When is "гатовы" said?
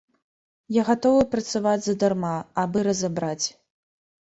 0.87-1.21